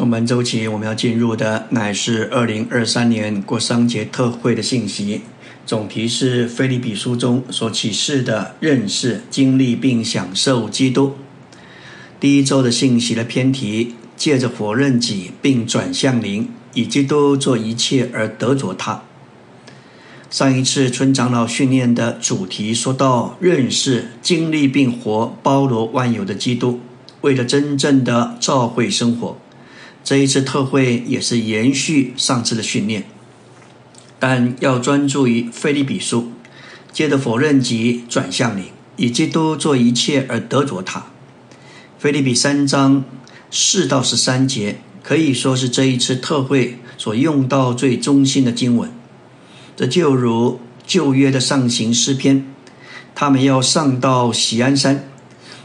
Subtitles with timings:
[0.00, 5.20] 从本周起，我们要进入的乃是二零二三年过商节特会的信息。
[5.66, 11.16] 总题是《菲利比书》中所启示的认识、经历并享受基督。
[12.18, 19.02] 第一周的信息的偏题，借着否认己并转向灵，以基督做一切而得着他。
[20.30, 26.80] 上一次村长老训练的主题说到认识、经历并活包罗万有的基督，
[27.20, 29.36] 为了真正的召会生活。
[30.10, 33.04] 这一次特会也是延续上次的训练。
[34.18, 36.32] 但要专注于菲利比书，
[36.92, 41.06] 接着否认及转向你，以基督做一切而得着他。
[42.00, 43.04] 菲利比三章
[43.52, 48.90] 四到十三节可以说是这一次特会所用到最中心的经文。
[49.76, 52.52] 这就如旧约的上行诗篇，
[53.14, 55.08] 他们要上到喜安山，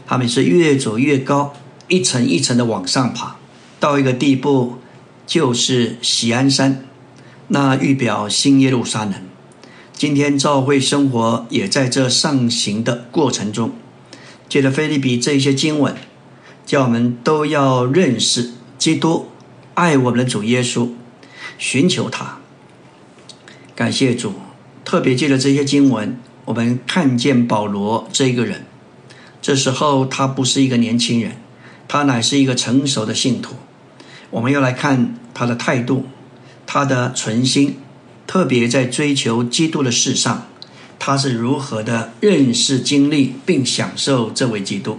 [0.06, 1.52] 他们是越走越高，
[1.88, 3.35] 一层一层的往上爬，
[3.86, 4.78] 到一个地步
[5.28, 6.84] 就是喜安山。
[7.46, 9.14] 那预表新耶路撒冷，
[9.92, 13.70] 今天教会生活也在这上行的过程中。
[14.48, 15.94] 借着菲利比这些经文，
[16.66, 19.28] 叫我们都要认识基督，
[19.74, 20.88] 爱我们的主耶稣，
[21.56, 22.38] 寻求他。
[23.76, 24.32] 感谢主，
[24.84, 28.66] 特别借着这些经文，我们看见保罗这个人。
[29.40, 31.36] 这时候他不是一个年轻人，
[31.86, 33.54] 他乃是一个成熟的信徒。
[34.36, 36.04] 我们要来看他的态度。
[36.66, 37.76] 他的存心，
[38.26, 40.48] 特别在追求基督的事上，
[40.98, 44.98] 他是如何的认识、经历并享受这位基督？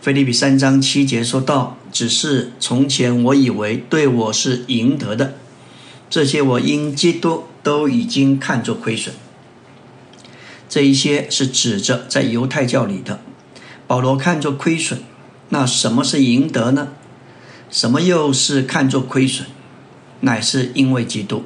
[0.00, 5.34] 菲利比三章七节说道：“只是从前我以为对我是赢得的，
[6.08, 9.14] 这些我因基督都已经看作亏损。”
[10.70, 13.20] 这一些是指着在犹太教里的
[13.88, 15.02] 保罗看作亏损。
[15.48, 16.92] 那什么是赢得呢？
[17.70, 19.46] 什么又是看作亏损？
[20.22, 21.44] 乃是因为基督。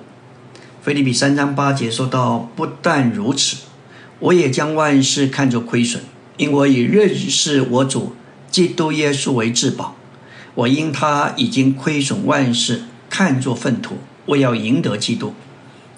[0.83, 3.58] 菲利比三章八节说到：“不但如此，
[4.20, 6.02] 我也将万事看作亏损，
[6.39, 8.14] 因我以认识我主
[8.51, 9.96] 基督耶稣为至宝。
[10.55, 15.34] 我因他已经亏损万事，看作粪土，我要赢得基督。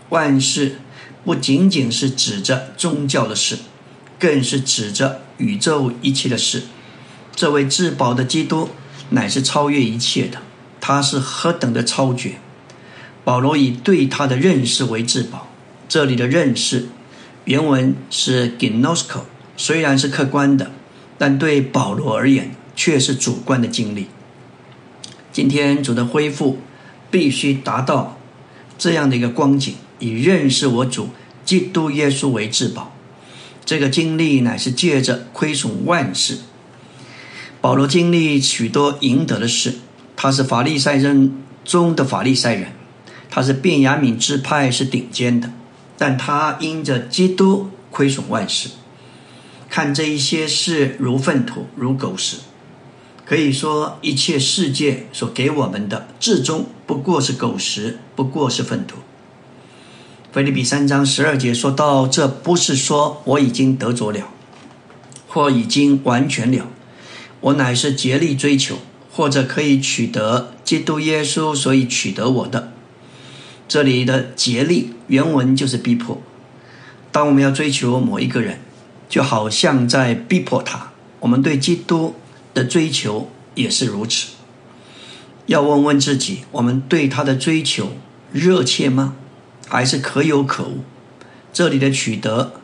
[0.09, 0.81] 万事
[1.25, 3.59] 不仅仅是指着宗教的事，
[4.19, 6.65] 更是指着宇宙一切的事。
[7.35, 8.71] 这位至宝的基督，
[9.11, 10.43] 乃是超越一切的，
[10.81, 12.35] 他是何等的超绝！”
[13.25, 15.49] 保罗以对他的认识为至宝。
[15.89, 16.89] 这里的认识，
[17.45, 19.21] 原文是 gnosko，
[19.57, 20.71] 虽然是客观的，
[21.19, 24.07] 但对保罗而言却是主观的经历。
[25.33, 26.59] 今天主的恢复
[27.11, 28.19] 必须达到
[28.79, 31.11] 这样的一个光景：以认识我主
[31.45, 32.93] 基督耶稣为至宝。
[33.65, 36.39] 这个经历乃是借着亏损万事。
[37.67, 39.75] 保罗经历许多赢得的事，
[40.15, 42.69] 他是法利赛人中的法利赛人。
[43.29, 45.51] 他是便雅悯支派是顶尖的，
[45.99, 48.69] 但他因着基督亏损万事，
[49.69, 52.37] 看这一些事如粪土如狗屎，
[53.25, 58.99] 可以说一切世界所给我们的至终不过是狗食，不过是粪土。
[60.31, 64.29] 菲利比三章十二节说到，这不是说我已经得着了，
[65.27, 66.69] 或已经完全了，
[67.47, 68.79] 我乃是竭力追求，
[69.13, 72.73] 或者可以取得基督耶稣，所以取得我的。
[73.69, 76.21] 这里的竭力原文就是逼迫。
[77.13, 78.59] 当我们要追求某一个人，
[79.09, 80.91] 就好像在逼迫他。
[81.21, 82.17] 我们对基督
[82.53, 84.33] 的追求也是如此。
[85.47, 87.93] 要问问自己：我们对他的追求
[88.33, 89.15] 热切吗？
[89.69, 90.81] 还是可有可无？
[91.53, 92.55] 这里的取得，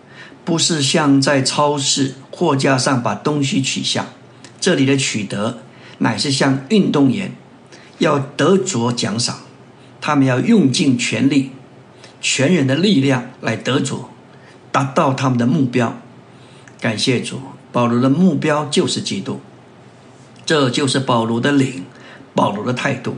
[0.44, 4.08] 不是像在超市货架上把东西取下。
[4.62, 5.58] 这里的取得，
[5.98, 7.34] 乃是像运动员
[7.98, 9.40] 要得着奖赏。
[10.00, 11.50] 他们要用尽全力、
[12.20, 14.04] 全人的力量来得主，
[14.70, 16.00] 达到他们的目标。
[16.80, 17.40] 感谢主，
[17.72, 19.40] 保罗的目标就是基督。
[20.46, 21.84] 这就是保罗的领，
[22.32, 23.16] 保罗的态度。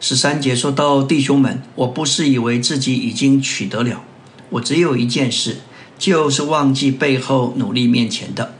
[0.00, 4.02] 十三节说到：“弟兄们，我不是以为自己已经取得了，
[4.50, 5.60] 我只有一件事，
[5.98, 8.52] 就是忘记背后努力面前的。”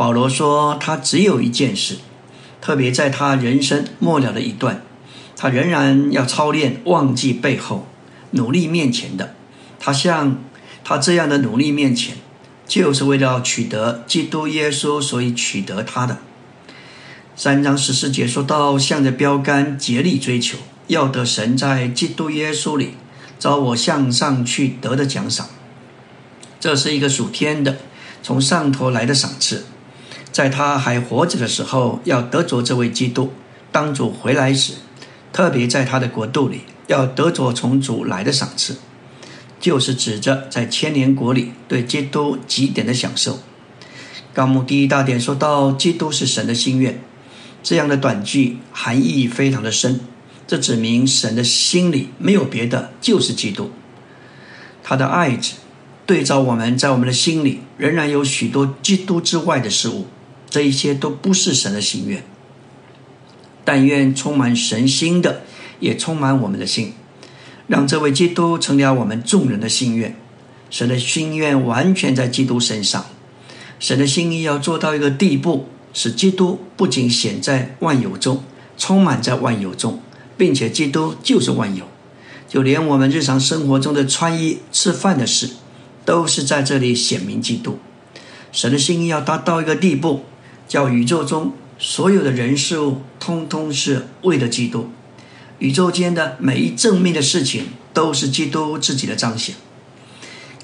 [0.00, 1.98] 保罗说，他只有一件事，
[2.62, 4.82] 特别在他人生末了的一段。
[5.36, 7.86] 他仍然要操练，忘记背后，
[8.30, 9.34] 努力面前的。
[9.78, 10.38] 他像
[10.82, 12.16] 他这样的努力面前，
[12.66, 16.16] 就是为了取得基督耶稣，所以取得他的。
[17.36, 20.56] 三章十四节说到，向着标杆竭力追求，
[20.86, 22.94] 要得神在基督耶稣里
[23.38, 25.50] 招我向上去得的奖赏。
[26.58, 27.76] 这是一个属天的，
[28.22, 29.66] 从上头来的赏赐。
[30.32, 33.32] 在他还活着的时候，要得着这位基督，
[33.72, 34.74] 当主回来时。
[35.32, 38.78] 特别在他的国度里，要得着从主来的赏赐，
[39.60, 43.38] 就是指着在千年国里对基督极点的享受。
[44.34, 47.00] 纲目第一大点说到，基督是神的心愿，
[47.62, 50.00] 这样的短句含义非常的深。
[50.48, 53.70] 这指明神的心里没有别的，就是基督。
[54.82, 55.54] 他的爱子
[56.04, 60.06] 对照我们在我们的心里仍然有许多基督之外的事物，
[60.50, 62.22] 这一些都不是神的心愿。
[63.64, 65.42] 但愿充满神心的，
[65.78, 66.92] 也充满我们的心，
[67.66, 70.16] 让这位基督成了我们众人的心愿。
[70.68, 73.06] 神的心愿完全在基督身上，
[73.78, 78.44] 神的心意要做到一个地步，使基督不仅显在万有中，
[78.76, 80.02] 充满在万有中。
[80.36, 81.84] 并且基督就是万有，
[82.48, 85.50] 就连我们日常生活中的穿衣、吃饭的事，
[86.06, 87.78] 都是在这里显明基督。
[88.50, 90.24] 神的心意要达到一个地步，
[90.70, 94.88] 叫宇宙中所有的人事物，通通是为了基督。
[95.58, 99.56] 宇宙间的每一正面的事情，都是基督自己的彰显。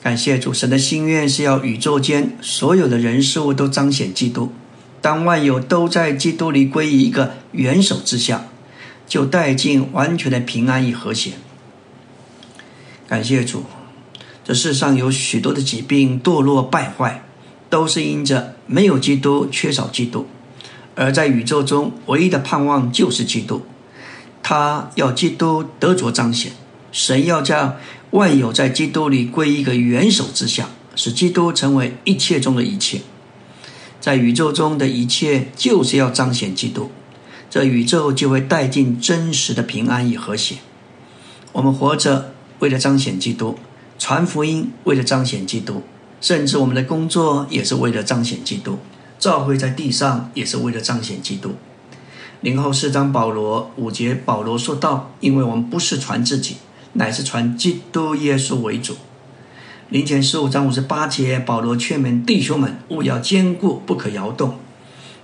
[0.00, 4.52] 感谢主，神的心愿是要宇宙间所有的人事物都彰显基督。
[5.00, 8.46] 当万有都在基督里归于一个元首之下。
[9.08, 11.34] 就带进完全的平安与和谐。
[13.06, 13.62] 感谢主，
[14.44, 17.22] 这世上有许多的疾病、堕落、败坏，
[17.68, 20.26] 都是因着没有基督、缺少基督。
[20.94, 23.62] 而在宇宙中唯一的盼望就是基督，
[24.42, 26.52] 他要基督得着彰显。
[26.90, 27.76] 神要将
[28.12, 33.02] 万有在基督里归一个元首之下，使基督成为一切中的一切。
[34.00, 36.90] 在宇宙中的一切，就是要彰显基督。
[37.50, 40.56] 这宇宙就会带进真实的平安与和谐。
[41.52, 43.58] 我们活着为了彰显基督，
[43.98, 45.82] 传福音为了彰显基督，
[46.20, 48.78] 甚至我们的工作也是为了彰显基督。
[49.18, 51.54] 教会在地上也是为了彰显基督。
[52.42, 56.56] 零后四章保罗五节保罗说道：“因为我们不是传自己，
[56.92, 58.96] 乃是传基督耶稣为主。”
[59.88, 64.56] 零前十五章五十八节保罗劝勉弟兄们勿要坚固，不可摇动，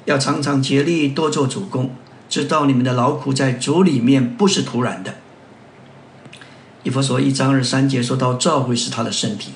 [0.06, 1.91] 要常常竭力多做主公。
[2.31, 5.17] 知道你们的劳苦在主里面不是突然的。
[6.83, 9.53] 以弗所一章二三节说到，召会是他的身体，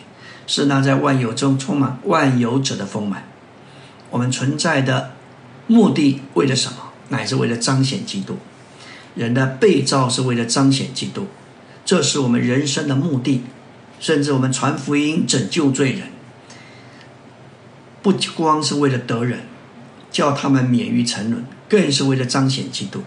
[0.46, 3.28] 是那在万有中充满万有者的丰满。
[4.10, 5.12] 我们存在的
[5.66, 6.78] 目的为了什么？
[7.08, 8.38] 乃是为了彰显基督。
[9.14, 11.26] 人的被造是为了彰显基督，
[11.84, 13.42] 这是我们人生的目的。
[13.98, 16.08] 甚至我们传福音拯救罪人，
[18.02, 19.40] 不光是为了得人，
[20.10, 21.46] 叫他们免于沉沦。
[21.66, 23.02] 更是为了彰显基督，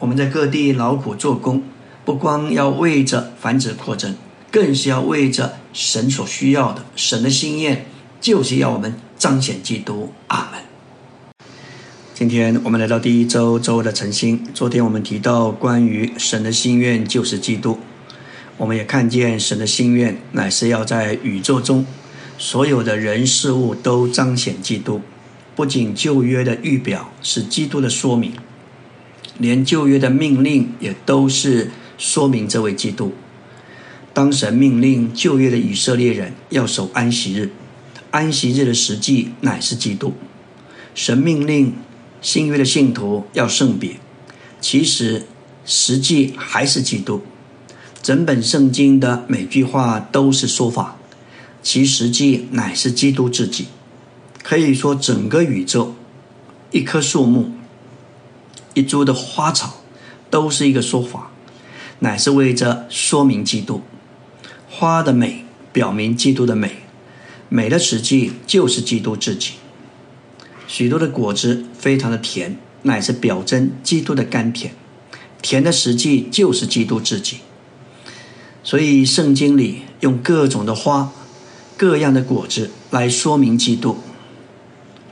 [0.00, 1.62] 我们在各地劳苦做工，
[2.04, 4.16] 不光要为着繁殖扩增，
[4.54, 6.84] 更是要为着神所需要的。
[6.94, 7.86] 神的心愿
[8.20, 10.12] 就是要我们彰显基督。
[10.28, 10.60] 阿门。
[12.14, 14.46] 今天我们来到第一周周的晨星。
[14.54, 17.80] 昨天我们提到关于神的心愿就是基督，
[18.56, 21.84] 我们也看见神的心愿乃是要在宇宙中
[22.38, 25.00] 所有的人事物都彰显基督。
[25.56, 28.32] 不仅旧约的预表是基督的说明，
[29.36, 33.12] 连旧约的命令也都是说明这位基督。
[34.14, 37.50] 当神命令旧约的以色列人要守安息日，
[38.12, 40.14] 安息日的实际乃是基督。
[40.94, 41.74] 神命令
[42.22, 43.96] 新约的信徒要圣别，
[44.60, 45.26] 其实
[45.66, 47.22] 实际还是基督。
[48.00, 50.96] 整本圣经的每句话都是说法，
[51.60, 53.66] 其实际乃是基督自己。
[54.44, 55.96] 可以说，整个宇宙，
[56.70, 57.50] 一棵树木，
[58.74, 59.82] 一株的花草，
[60.30, 61.32] 都是一个说法，
[61.98, 63.82] 乃是为着说明基督。
[64.76, 66.72] 花的美表明基督的美，
[67.48, 69.52] 美的实际就是基督自己。
[70.66, 74.74] 许多的果子非常的甜，乃是表征基督的甘甜，
[75.40, 77.36] 甜的实际就是基督自己。
[78.64, 81.12] 所以圣经里用各种的花、
[81.76, 83.98] 各样的果子来说明基督。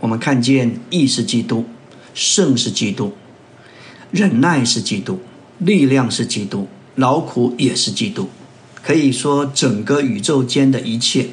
[0.00, 1.66] 我们看见义是基督，
[2.12, 3.12] 圣是基督，
[4.10, 5.20] 忍耐是基督，
[5.58, 6.66] 力量是基督，
[6.96, 8.28] 劳苦也是基督。
[8.82, 11.28] 可以说，整个宇宙间的一切，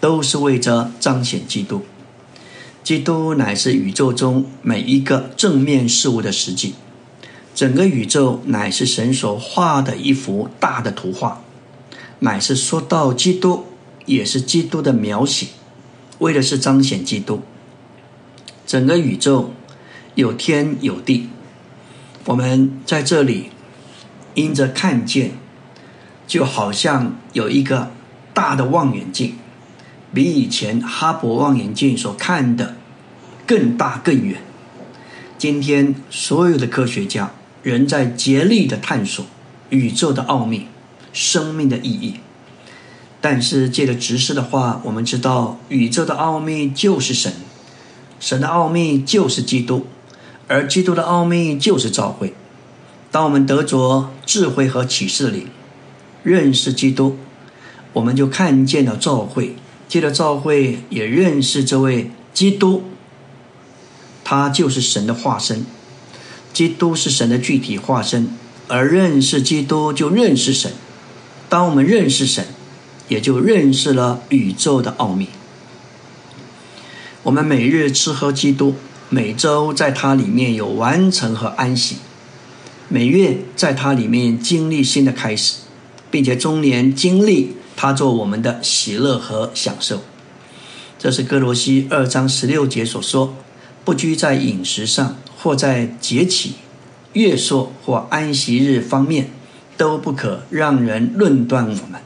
[0.00, 1.82] 都是为着彰显基督。
[2.82, 6.74] 基督乃是宇宙中每一个正面事物的实际。
[7.54, 11.40] 整个宇宙乃是神所画的一幅大的图画，
[12.18, 13.64] 乃是说到基督，
[14.06, 15.46] 也是基督的描写，
[16.18, 17.40] 为的是彰显基督。
[18.66, 19.52] 整个宇宙
[20.16, 21.28] 有天有地，
[22.24, 23.50] 我们在这里
[24.34, 25.30] 因着看见，
[26.26, 27.90] 就好像有一个
[28.32, 29.36] 大的望远镜，
[30.12, 32.76] 比以前哈勃望远镜所看的
[33.46, 34.40] 更大更远。
[35.36, 39.26] 今天所有的科学家仍在竭力的探索
[39.68, 40.68] 宇宙的奥秘、
[41.12, 42.14] 生命的意义。
[43.20, 47.32] 但是借着直视的话，我们知道宇宙的奥秘就是神，
[48.20, 49.86] 神的奥秘就是基督，
[50.46, 52.34] 而基督的奥秘就是召会。
[53.10, 55.48] 当我们得着智慧和启示灵，
[56.24, 57.16] 认识基督，
[57.92, 59.54] 我们就看见了召会，
[59.86, 62.82] 借着召会也认识这位基督，
[64.24, 65.64] 他就是神的化身。
[66.52, 68.28] 基督是神的具体化身，
[68.68, 70.72] 而认识基督就认识神。
[71.48, 72.46] 当我们认识神，
[73.08, 75.28] 也就认识了宇宙的奥秘。
[77.24, 78.76] 我们每日吃喝基督，
[79.10, 81.96] 每周在它里面有完成和安息，
[82.88, 85.56] 每月在它里面经历新的开始，
[86.14, 90.04] 并且终年经历它做我们的喜乐和享受。
[90.96, 93.34] 这是哥罗西二章十六节所说
[93.84, 96.54] ：“不拘在饮食上。”或在节气、
[97.14, 99.28] 月朔或安息日方面，
[99.76, 102.00] 都不可让人论断我们。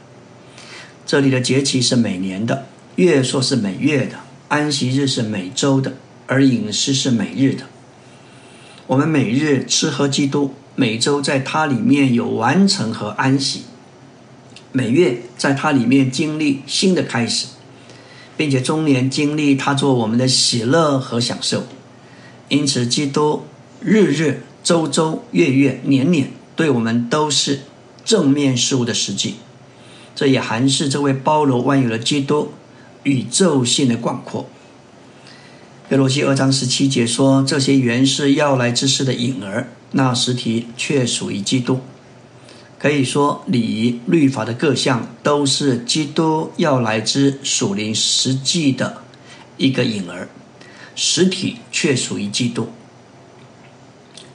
[1.05, 5.93] 这里的节气是每年的，月朔是每月的，安息日是每周的，
[6.25, 7.65] 而饮食是每日的。
[8.87, 13.61] 我们每日吃喝基督，每周在它里面有完成和安息，
[14.71, 17.47] 每月在它里面经历新的开始，
[18.37, 21.63] 并且终年经历它做我们的喜乐和享受。
[22.49, 23.45] 因此，基督
[23.81, 27.61] 日日、周周、月月、年年，对我们都是
[28.05, 29.35] 正面事物的实际。
[30.15, 32.51] 这也含是这位包罗万有的基督
[33.03, 34.47] 宇宙性的广阔。
[35.89, 41.79] 格罗西二章十七节说：“这些原是要来之事的影儿，那实体却属于基督。”
[42.79, 49.03] 可以说，礼仪、律法的各项都是基督要来之属灵实际的
[49.57, 50.29] 一个影儿。
[50.95, 52.69] 实体却属于基督，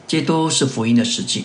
[0.07, 1.45] 基督是福音的实际。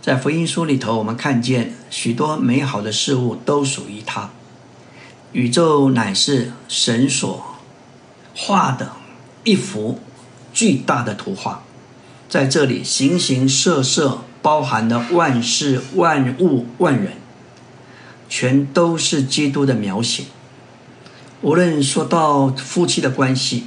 [0.00, 4.30] 在福音书里头，我们看见许多美好的事物都属于他。
[5.32, 7.44] 宇宙乃是神所
[8.34, 8.92] 画的
[9.44, 10.00] 一幅
[10.54, 11.62] 巨大的图画，
[12.28, 17.14] 在这里形形色色，包含了万事万物万人，
[18.28, 20.24] 全都是基督的描写。
[21.42, 23.64] 无论说到夫妻的关系。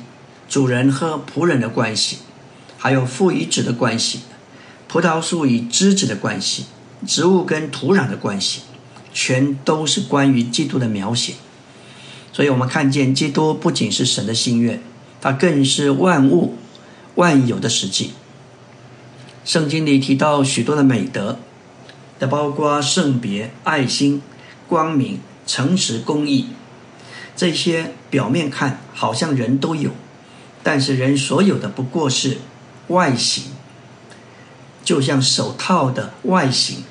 [0.50, 2.20] 主人和仆人的关系，
[2.78, 4.20] 还有父与子的关系，
[4.88, 6.66] 葡萄树与枝子的关系，
[7.08, 8.62] 植物跟土壤的关系，
[9.12, 11.34] 全都是关于基督的描写。
[12.32, 14.80] 所以，我们看见基督不仅是神的心愿，
[15.20, 16.56] 他更是万物
[17.16, 18.12] 万有的实际。
[19.46, 21.38] 圣经里提到许多的美德，
[22.18, 24.22] 的包括圣别、爱心、
[24.68, 26.48] 光明、诚实、公义，
[27.36, 29.92] 这些表面看好像人都有。
[30.64, 32.38] 但是人所有的不过是
[32.88, 33.44] 外形，
[34.86, 36.86] 就像手套的外形，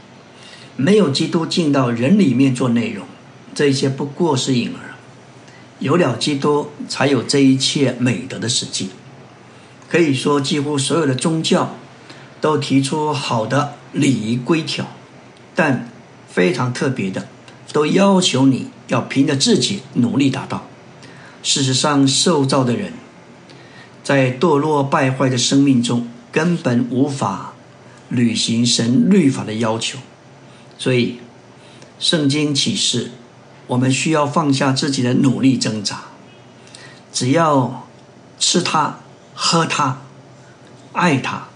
[0.76, 3.06] 没有基督进到人里面做内容，
[3.54, 4.92] 这些不过是影儿。
[5.78, 8.90] 有了基督，才有这一切美德的实际。
[9.88, 11.76] 可以说，几乎所有的宗教
[12.42, 14.84] 都提出好的礼仪规条，
[15.54, 15.88] 但
[16.28, 17.28] 非常特别的，
[17.72, 20.66] 都要求你要凭着自己努力达到。
[21.42, 22.92] 事实上，受造的人。
[24.02, 27.52] 在堕落败坏的生命中，根本无法
[28.08, 30.00] 履行神律法的要求，
[30.76, 31.20] 所以
[32.00, 33.12] 圣经启示，
[33.68, 36.06] 我们需要放下自己的努力挣扎，
[37.12, 37.86] 只要
[38.40, 38.98] 吃它、
[39.34, 40.02] 喝它、
[40.92, 41.46] 爱它，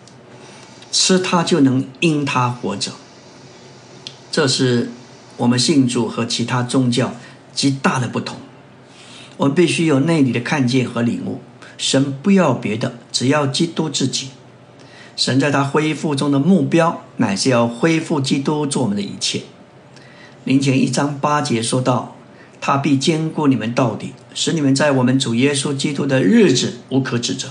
[0.91, 2.93] 吃它就能因它活着。
[4.31, 4.91] 这是
[5.39, 7.15] 我们信主和其他宗教
[7.55, 8.37] 极大的不同。
[9.39, 11.41] 我们必须有内里的看见和领悟。
[11.79, 14.29] 神不要别的，只要基督自己。
[15.15, 19.43] 神在他恢复中的目标，乃是要恢复基督做我们的一切。
[20.45, 22.17] 林前一章八节说到
[22.61, 27.49] ：“他必兼顾你们到底，使你们在我们主耶稣基督的日子无可指责。”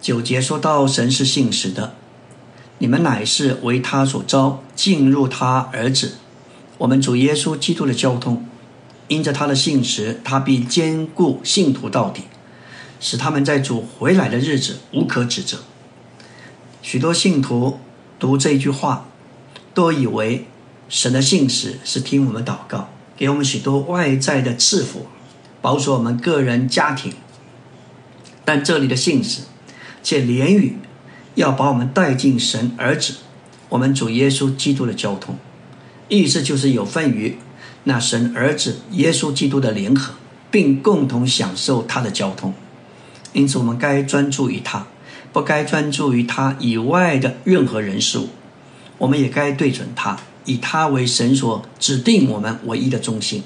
[0.00, 1.94] 九节说到：“神是信实的，
[2.78, 6.14] 你们乃是为他所招，进入他儿子，
[6.78, 8.46] 我们主耶稣基督的交通。
[9.08, 12.22] 因着他的信实，他必兼顾信徒到底。”
[13.00, 15.58] 使他们在主回来的日子无可指责。
[16.82, 17.78] 许多信徒
[18.18, 19.06] 读这句话，
[19.72, 20.48] 都以为
[20.88, 25.06] 神的信使是听我们祷告，给我们许多外在的赐福，
[25.62, 27.12] 保守我们个人家庭。
[28.44, 29.42] 但这里的信使，
[30.02, 30.76] 且连语
[31.34, 33.14] 要把我们带进神儿子，
[33.68, 35.36] 我们主耶稣基督的交通，
[36.08, 37.38] 意思就是有份于
[37.84, 40.14] 那神儿子耶稣基督的联合，
[40.50, 42.54] 并共同享受他的交通。
[43.32, 44.86] 因此，我们该专注于他，
[45.32, 48.28] 不该专注于他以外的任何人事物。
[48.96, 53.42] 我们也该对准他，以他为神所指定我们唯一的中心。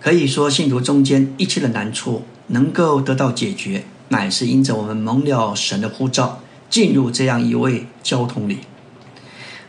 [0.00, 8.58] 可以说，信徒中间一切的难处能够得到解决，乃是因着我们蒙了神的呼召，进入这样一位交通里。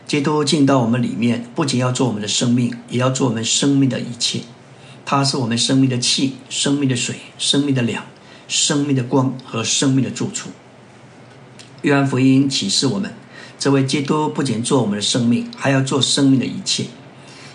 [0.06, 4.40] 基督进到我们里面，不仅要做我们的生命，也要做我们生命的一切。
[5.04, 8.04] 他是我们生命的气、生命的水、生命的粮、
[8.46, 10.50] 生命的光和生命的住处。
[11.82, 13.14] 约翰福音启示我们，
[13.58, 16.86] 这位基督不仅做我们的生命，还要做生命的一切。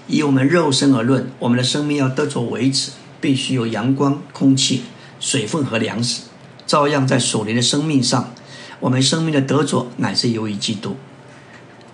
[0.08, 4.84] 以我们肉身而论，我们的生命要得着维持，必须有阳光、空气、
[5.20, 6.24] 水分和粮食。
[6.65, 8.34] 照样在属灵的生命上，
[8.79, 10.96] 我们生命的得着乃是由于基督。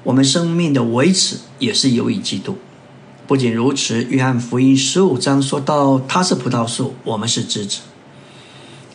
[0.04, 2.58] 我们生命的维持也是由于基督。
[3.28, 7.80] 不仅如此，约翰福音十五章说到，他是葡萄树，我们是枝子。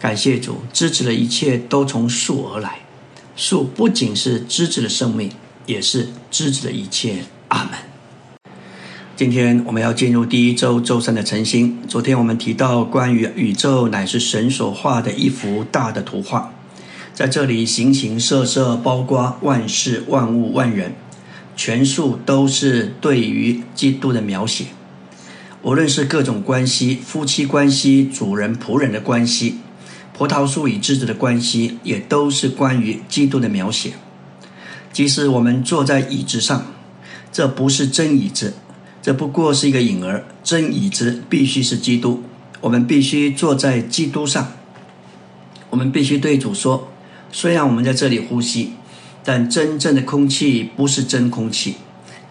[0.01, 2.81] 感谢主，枝子的一切都从树而来。
[3.37, 5.31] 树不仅是枝子的生命，
[5.67, 7.25] 也是枝子的一切。
[7.49, 7.94] 阿门。
[9.17, 11.79] 今天我们要进入第一周周三的晨星。
[11.87, 16.53] 昨天我们提到，关于宇宙乃是神所画的一幅大的图画。
[17.13, 20.95] 在这里，形形色色，包括万事万物万人，
[21.55, 24.65] 全数都是对于基督的描写。
[25.63, 29.59] 无论是各种关系，夫妻关系、主人仆人的关系、
[30.13, 33.93] 葡萄树与枝子的关系，也都是关于基督的描写。
[34.93, 36.67] 即使我们坐在椅子上，
[37.31, 38.55] 这不是真椅子，
[39.05, 40.25] 这不过是一个影儿。
[40.43, 42.23] 真椅子必须是基督，
[42.63, 44.53] 我们必须坐在基督上。
[45.69, 46.89] 我们必须对主说。
[47.31, 48.73] 虽然我们在这里呼吸，
[49.23, 51.75] 但真正的空气不是真空气，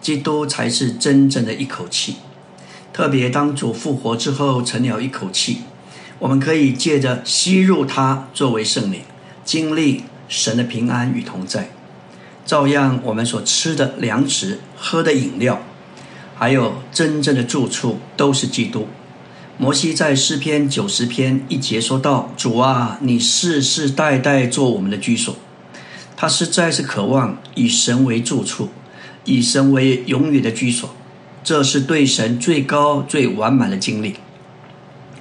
[0.00, 2.16] 基督才是真正的一口气。
[2.92, 5.58] 特别当主复活之后成了一口气，
[6.18, 9.02] 我们可以借着吸入它作为圣灵，
[9.44, 11.70] 经历神的平安与同在。
[12.44, 15.62] 照样，我们所吃的粮食、喝的饮料，
[16.44, 18.86] 还有真正的住处，都是基督。
[19.56, 25.34] 摩西在诗篇九十篇一节说道：“主啊，你世世代代做我们的居所。”
[26.14, 28.68] 他实在是渴望以神为住处，
[29.24, 30.94] 以神为永远的居所。
[31.42, 34.16] 这是对神最高最完满的经历。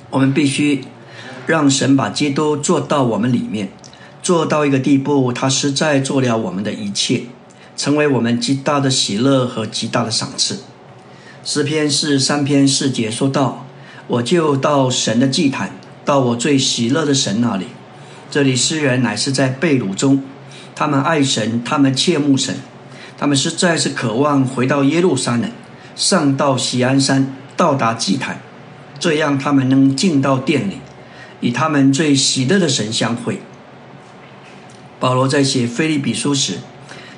[0.09, 0.83] 我们必须
[1.47, 3.69] 让神把基督做到我们里面，
[4.21, 7.21] 做到一个地步，他实在做了我们的一切，
[7.77, 10.59] 成为我们极大的喜乐和极大的赏赐。
[11.43, 13.65] 诗篇四三篇四节说道。
[14.07, 15.71] 我就到神的祭坛，
[16.03, 17.67] 到我最喜乐的神那里。
[18.29, 20.21] 这里诗人乃是在被掳中，
[20.75, 22.53] 他们爱神，他们切慕神，
[23.17, 25.49] 他们实在是渴望回到耶路撒冷，
[25.95, 28.41] 上到喜安山，到达祭坛，
[28.99, 30.79] 这样他们能进到殿里，
[31.39, 33.41] 与他们最喜乐的神相会。
[34.99, 36.55] 保罗在写菲利比书时，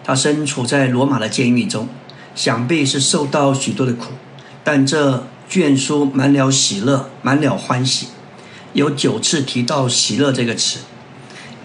[0.04, 1.90] 他身处在罗马的监狱中，
[2.36, 4.12] 想必是受到许多的苦，
[4.64, 5.26] 但这。
[5.48, 8.08] 卷书满了喜乐，满了欢喜，
[8.74, 10.80] 有九次提到喜乐这个词。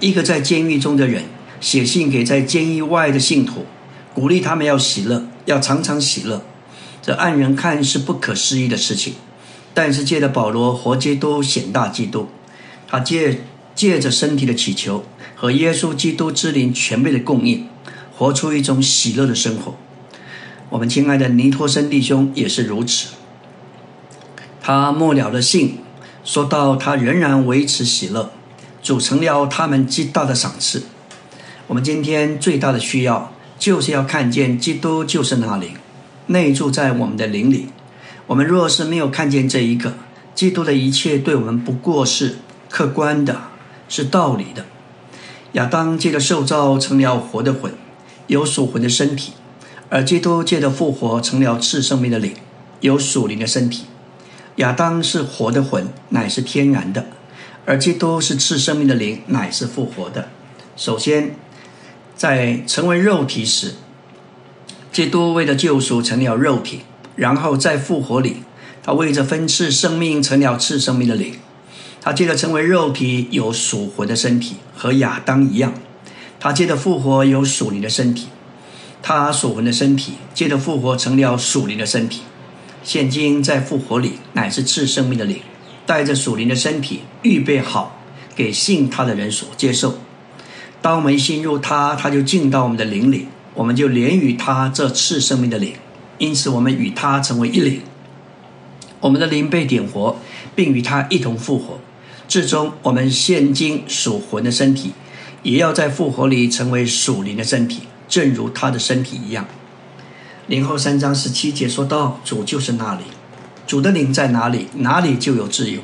[0.00, 1.24] 一个在监狱中的人
[1.62, 3.64] 写信给在监狱外的信徒，
[4.12, 6.44] 鼓励他们要喜乐，要常常喜乐。
[7.00, 9.14] 这按人看是不可思议的事情，
[9.72, 12.28] 但是借着保罗活基督显大基督，
[12.87, 17.66] 他借借着身体的祈求和耶稣基督之灵全备的供应，
[18.14, 19.74] 活出一种喜乐的生活。
[20.70, 23.09] 我们亲爱的尼托森弟兄也是如此。
[24.62, 25.78] 他末了的信，
[26.24, 28.30] 说到他仍然维持喜乐，
[28.80, 30.85] 组成了他们极大的赏赐。
[31.66, 35.72] 我们今天最大的需要，就是要看见基督就是那灵，
[36.26, 37.70] 内住在我们的灵里。
[38.28, 39.94] 我们若是没有看见这一个
[40.37, 42.37] 基督的一切，对我们不过是
[42.68, 43.40] 客观的，
[43.88, 44.66] 是道理的。
[45.54, 47.72] 亚当借着受造成了活的魂，
[48.28, 49.33] 有属魂的身体；
[49.90, 52.33] 而基督借着复活成了赐生命的灵，
[52.81, 53.87] 有属灵的身体。
[54.57, 57.03] 亚当是活的魂，乃是天然的；
[57.66, 60.29] 而基督是赐生命的灵，乃是复活的。
[60.76, 61.35] 首先，
[62.14, 63.74] 在成为肉体时，
[64.92, 66.83] 基督为了救赎成了肉体；
[67.16, 68.37] 然后在复活里，
[68.85, 71.35] 他为着分赐生命成了赐生命的灵。
[72.00, 75.72] 他接着成为肉体，有属魂的身体，和亚当一样；
[76.38, 78.29] 他接着复活，有属灵的身体。
[79.03, 82.23] 他属魂的身体接着复活，成了属灵的身体。
[82.83, 85.39] 现今在复活里，乃是赐生命的灵，
[85.85, 88.01] 带着属灵的身体，预备好
[88.35, 89.99] 给信他的人所接受。
[90.83, 95.75] 当我们信入他，他就进到我们的灵里，我们就连于他这赐生命的灵，
[96.17, 97.83] 因此我们与他成为一灵。
[99.01, 100.19] 我们的灵被点活，
[100.55, 101.79] 并与他一同复活。
[102.29, 104.93] 最终，我们现今属魂的身体，
[105.43, 109.46] 也要在复活里成为属灵的身体，正如他的身体一样。
[110.49, 113.05] 灵后三章十七节说到，主就是那里，
[113.66, 115.81] 主的灵在哪里，哪里就有自由。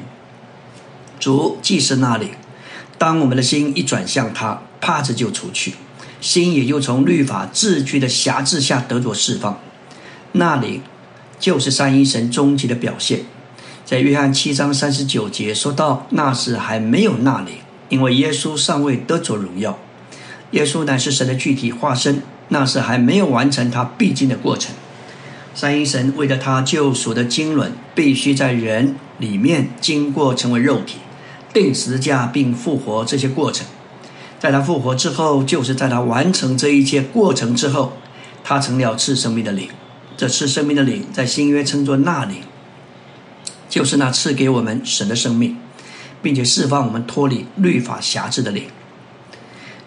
[1.20, 2.32] 主既是那里，
[2.98, 5.74] 当我们的心一转向他，帕子就除去，
[6.20, 9.60] 心也就从律法治居的辖制下得着释放。
[10.32, 10.82] 那里
[11.38, 13.20] 就是三一神终极的表现。
[13.84, 17.52] 在约翰七章三十九节说到，那时还没有那里，
[17.88, 19.78] 因为耶稣尚未得着荣耀。
[20.56, 24.74] 耶稣乃是神的具体化身，那时还没有完成他必经的过程。
[25.54, 30.96] 三一神为了他救赎的经纶，必须在人里面经过成为肉体。
[31.52, 33.66] 定十字架并复活这些过程，
[34.40, 37.92] 在他复活之后，就是在他完成这一切过程之后，
[38.42, 39.68] 他成了赐生命的灵。
[40.16, 42.38] 这赐生命的灵，在新约称作那灵，
[43.68, 45.58] 就是那赐给我们神的生命，
[46.22, 48.64] 并且释放我们脱离律法辖制的灵。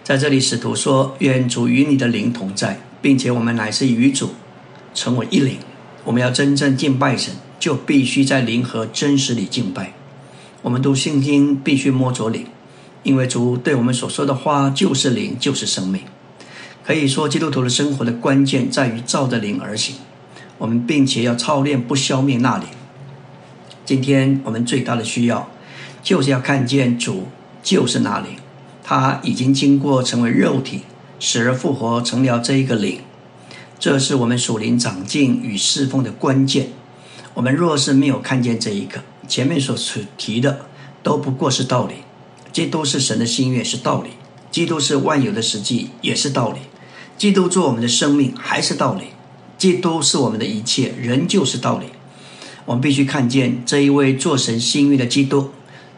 [0.09, 4.31] 在这里，使徒说：“愿主与你的灵同在，并且我们乃是与主
[4.95, 5.57] 成为一灵。
[6.03, 9.93] 我们要真正敬拜神，就必须在灵和真实里敬拜。”
[10.63, 12.47] 我们读圣经必须摸着灵，
[13.03, 16.01] 因为主对我们所说的话就是灵，就是生命。
[16.83, 19.97] 可以说，基督徒的生活的关键在于照着灵而行。
[20.57, 22.67] 我们并且要操练不消灭那灵。
[23.85, 25.51] 今天我们最大的需要，
[26.01, 27.27] 就是要看见主
[27.61, 28.31] 就是那灵，
[28.89, 30.81] 他已经经过成为肉体，
[31.19, 33.01] 死而复活，成了这一个灵。
[33.77, 36.69] 这是我们属灵长进与侍奉的关键。
[37.35, 39.77] 我们若是没有看见这一个，前面所
[40.17, 40.61] 提的
[41.03, 41.97] 都不过是道理。
[42.51, 44.09] 基督是神的心愿，是道理；
[44.49, 46.57] 基督是万有的实际，也是道理；
[47.15, 49.13] 基督做我们的生命，还是道理；
[49.59, 51.85] 基督是我们的一切，仍旧是道理。
[52.65, 55.51] 我们必须看见这一位做神心愿的基督，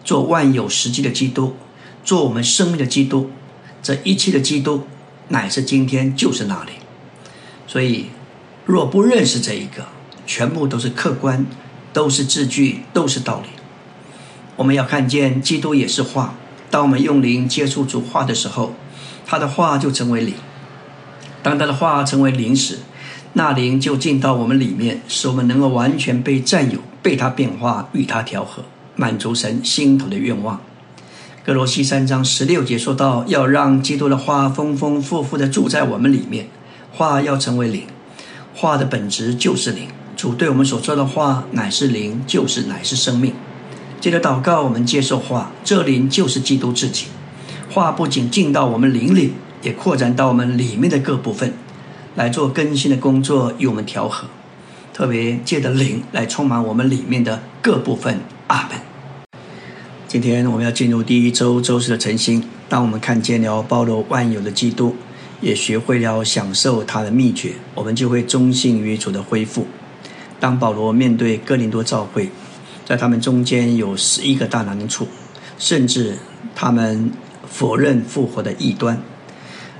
[0.04, 1.54] 做万有实际的基督，
[2.04, 3.32] 做我们生命的基督，
[3.84, 4.88] 这一切的基督，
[5.30, 6.72] 乃是今天就是那里。
[7.68, 8.08] 所以，
[8.66, 9.86] 若不认识这一个，
[10.26, 11.46] 全部都是客观，
[11.94, 13.50] 都是字句，都是道理。
[14.58, 16.36] 我们要看见基督也是话。
[16.70, 18.76] 当我们用灵接触主话的时候，
[19.26, 20.34] 他的话就成为灵。
[21.44, 22.80] 当他的话成为灵时，
[23.34, 28.64] 那灵就进到我们里面，使我们能够完全被占有，被他变化，与他调和，
[28.96, 30.62] 满足神心头的愿望。
[31.44, 36.48] 格罗西三章十六节说到，要让基督的话丰丰富富的住在我们里面，
[36.94, 37.88] 话要成为灵，
[38.54, 39.88] 话的本质就是灵。
[40.16, 43.34] 主对我们所说的话乃是灵，就是乃是生命。
[44.00, 47.08] 接着祷告，我们接受话，这灵就是基督自己。
[47.72, 51.56] 话不仅进到我们灵里，也扩展到我们里面的各部分，
[52.14, 54.28] 来做更新的工作，与我们调和。
[54.94, 58.20] 特别借着灵来充满我们里面的各部分。
[58.46, 58.91] 阿门。
[60.12, 62.44] 今天我们要进入第一周周四的晨星。
[62.68, 64.94] 当我们看见了包罗万有的基督，
[65.40, 69.66] 也学会了享受他的秘诀，我们就会忠信于主的恢复。
[70.38, 72.30] 当保罗面对哥林多教会，
[72.84, 75.08] 在他们中间有十一个大难处，
[75.58, 76.18] 甚至
[76.54, 77.10] 他们
[77.50, 79.02] 否认复活的异端，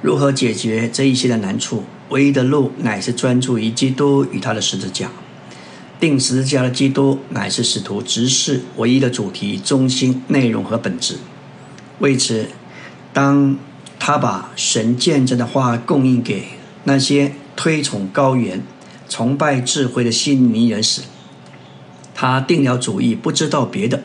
[0.02, 1.84] 如何解决这一些的难处？
[2.08, 5.12] 唯一的路乃是专注于基督与他的十字架。
[6.02, 11.18] 定十字架的基督乃是使徒执事唯一的主题、中心、内容和本质。
[12.00, 12.48] 为此，
[13.14, 13.56] 当
[13.98, 16.46] 他把神见证的话供应给
[16.84, 18.62] 那些推崇高原。
[19.08, 21.02] 崇拜智慧的心灵人时，
[22.16, 24.04] 他定了主意，不知道别的，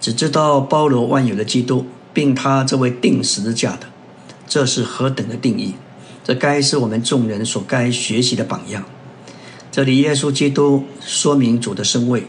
[0.00, 3.80] 只知道包罗万有的基督，并他这位定十字架的，
[4.46, 5.74] 这是何等的定义！
[6.24, 8.86] 这该是我们众人所该学习的榜样。
[9.70, 12.24] 这里耶稣基督说明主的身位，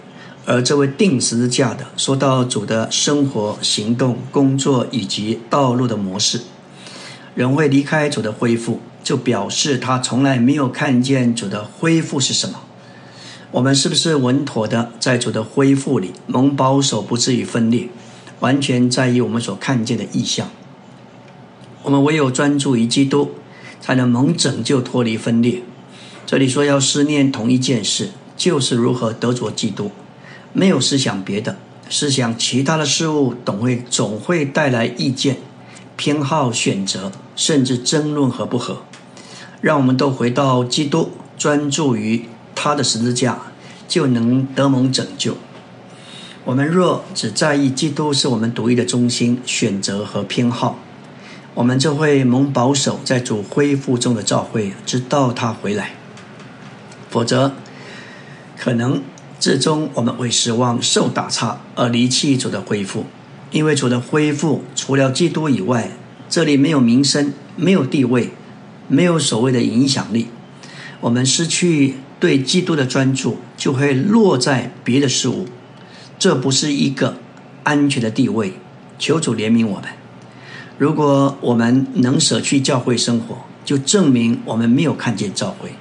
[0.46, 6.42] 而这位定十字架的说到主的生活、行动、工作以及道路的模式。
[7.36, 8.80] 人会离开主的恢复。
[9.02, 12.62] 就表示他从来没有看见主的恢复是什么。
[13.50, 17.90] 我们是不是稳妥的在主的恢复里蒙保守，不至于分裂？
[18.42, 20.50] 完全在于我们所看见的意象。
[21.82, 23.32] 我们唯有专注于基督，
[23.82, 25.64] 才能蒙拯救，脱离分裂。
[26.30, 29.90] 这里说要思念同一件事，就是如何得着基督。
[30.54, 31.58] 没有思想别的，
[31.90, 35.38] 思想其他的事物，总会总会带来意见、
[35.96, 38.84] 偏好、选择，甚至争论和不合。
[39.62, 43.40] 让我们都回到基督，专注于他的十字架，
[43.88, 45.36] 就能得蒙拯救。
[46.46, 50.78] 我们若只在意基督是我们独一的中心、选择和偏好，
[51.56, 55.96] 我们就会蒙保守在主恢复中的召会，直到他回来。
[57.10, 57.54] 否则，
[58.58, 59.02] 可能
[59.40, 63.06] 最终我们会失望、受打岔而离弃主的恢复，
[63.52, 65.92] 因为主的恢复除了基督以外，
[66.30, 68.32] 这里没有名声，没有地位，
[68.88, 70.28] 没有所谓的影响力。
[71.02, 75.48] 我们失去对基督的专注，就会落在别的事物。
[76.20, 77.16] 这不是一个
[77.64, 78.54] 安全的地位。
[79.00, 79.86] 求主怜悯我们。
[80.78, 85.72] 如果我们能舍去教会生活，就证明我们没有看见教会。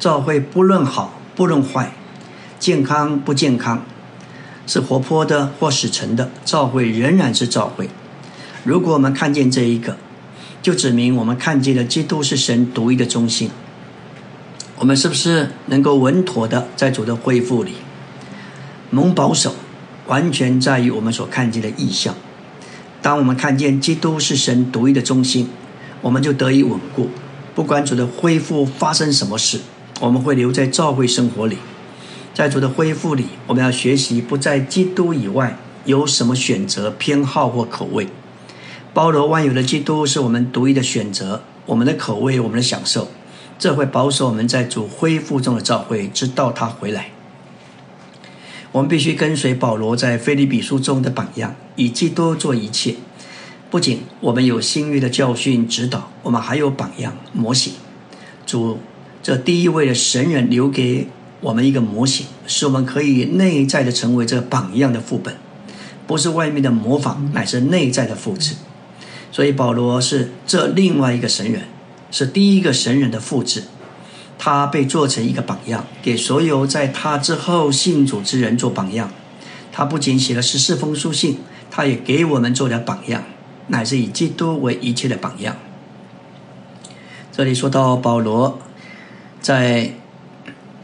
[0.00, 1.92] 教会不论好不论坏，
[2.58, 3.84] 健康不健康，
[4.66, 7.90] 是活泼的或死沉的，教会仍然是教会。
[8.64, 9.98] 如果我们看见这一个，
[10.62, 13.50] 就指明我们看见了基督是神独一的中心。
[14.78, 17.74] 我们是不是能够稳妥的在主的恢复里
[18.88, 19.54] 蒙保守？
[20.06, 22.14] 完全在于我们所看见的意象。
[23.02, 25.50] 当我们看见基督是神独一的中心，
[26.00, 27.10] 我们就得以稳固。
[27.54, 29.60] 不管主的恢复发生什么事，
[30.00, 31.58] 我们会留在教会生活里。
[32.34, 38.08] 在主的恢复里，我们要学习不在基督以外有什么选择、偏好或口味。
[38.92, 43.08] 包罗万有的基督是我们独一的选择，我们的口味，我们的享受。
[43.58, 47.10] 这会保守我们在主恢复中的召会，直到他回来。
[48.72, 52.94] 我们必须跟随保罗在菲利比书中的榜样，以基督做一切。
[53.68, 57.74] 不仅我们有新约的教训指导，我们还有榜样模型。
[58.46, 58.78] 主
[59.22, 61.08] 这第一位的神人留给
[61.40, 65.36] 我们一个模型，使我们可以内在的成为这榜样的副本，
[66.06, 68.54] 不是外面的模仿，乃是内在的复制。
[69.32, 71.62] 所以保罗是这另外一个神人。
[72.12, 73.62] 是第一个神人的复制，
[74.36, 79.12] 他被做成一个榜样，给所有在他之后信主之人做榜样。
[79.70, 81.38] 他不仅写了十四封书信，
[81.70, 83.22] 他也给我们做了榜样，
[83.68, 85.56] 乃是以基督为一切的榜样。
[87.30, 88.58] 这里说到保罗
[89.40, 89.94] 在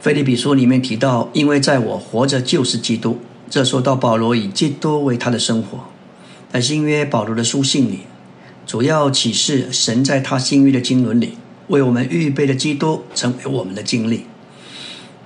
[0.00, 3.18] 菲利比书里面提到，因为在我活着就是基督。
[3.48, 5.84] 这说到保罗以基督为他的生活，
[6.52, 8.00] 在新约保罗的书信里。
[8.66, 11.38] 主要启示神在他新约的经纶里
[11.68, 14.26] 为我们预备的基督成为我们的经历。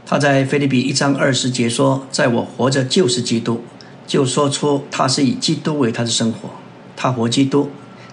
[0.05, 3.63] 他在菲利比一章二十节说：“在我活着就是基督。”
[4.07, 6.51] 就说出他是以基督为他的生活，
[6.97, 7.71] 他活基督。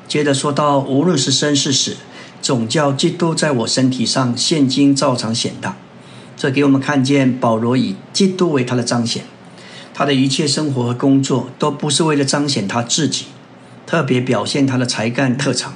[0.08, 1.98] 接着说到，无论是生是死，
[2.42, 5.78] 总叫基督在我身体上现今照常显大。
[6.36, 9.24] 这给我们看见保罗以基督为他的彰显，
[9.94, 13.26] 他的一切生活和工作都不是为了彰显他自己。
[13.88, 15.74] 特别表现他的才干特长，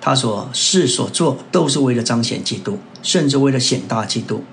[0.00, 4.44] 他所事所做都是为了彰显基督，甚至为了显大基督，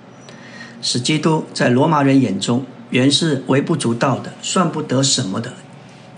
[0.81, 5.53] 使基督在罗马人眼中原是微不足道的，算不得什么的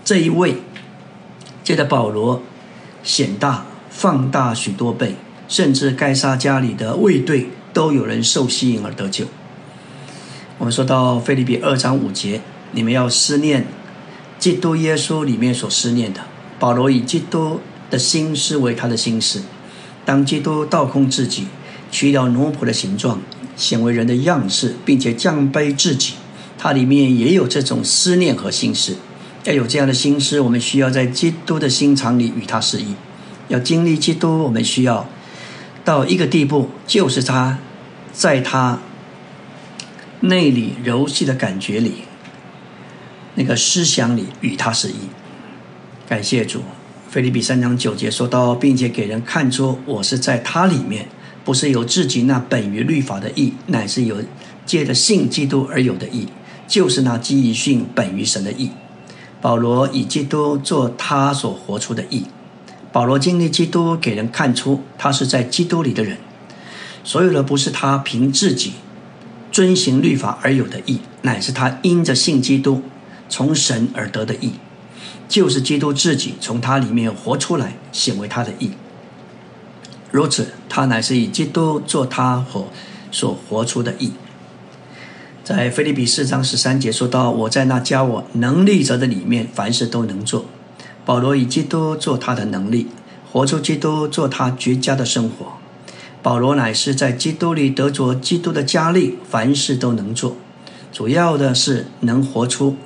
[0.02, 0.62] 这一位，
[1.62, 2.42] 借着保罗
[3.04, 3.66] 显大
[4.00, 5.14] 放大许多倍，
[5.46, 9.26] 甚至该杀家里的卫队都有人受吸引而得救。
[10.56, 12.40] 我们说到菲利比二章五节，
[12.72, 13.66] 你们要思念
[14.38, 16.22] 基督耶稣里面所思念的。
[16.58, 17.60] 保罗以基督
[17.90, 19.42] 的心思为他的心思，
[20.06, 21.48] 当基督倒空自己，
[21.90, 23.20] 取了奴仆的形状，
[23.54, 26.14] 显为人的样式，并且降卑自己，
[26.56, 28.96] 他里面也有这种思念和心思。
[29.44, 32.96] 要有这样的心思，我们需要在基督的心肠里与他适应。
[33.50, 35.08] 要经历基督，我们需要
[35.84, 37.58] 到一个地步，就是他
[38.12, 38.78] 在他
[40.20, 42.04] 内里柔细的感觉里，
[43.34, 44.94] 那个思想里与他是一。
[46.08, 46.62] 感谢主，
[47.08, 51.08] 菲利比三章九节说到，并且给人看出我是在他里面，
[51.44, 54.22] 不是有自己那本于律法的义，乃是有
[54.64, 56.28] 借着信基督而有的义，
[56.68, 58.70] 就是那基于信本于神的义。
[59.40, 62.26] 保罗以基督做他所活出的义。
[62.92, 66.18] 保罗经历基督，给人看出他是在基督里的人。
[67.04, 68.72] 所有的不是他凭自己
[69.50, 72.82] 遵行律法而有的义，乃是他因着信基督
[73.28, 74.54] 从神而得的义。
[75.28, 78.72] 就是基督自己从他里面活出来，显为他的义。
[80.10, 82.68] 如此，他乃是以基督做他所
[83.12, 84.12] 所活出的义。
[85.44, 90.46] 在腓立比四章十三节说到：“我在那加我能力者的里面，凡事都能做。”
[91.10, 92.86] 保罗以基督做他的能力，
[93.32, 95.54] 活出基督做他绝佳的生活。
[96.22, 100.36] 保罗乃是在基督里得着基督的加力，凡事都能做。
[100.92, 102.76] 主要的是能活出。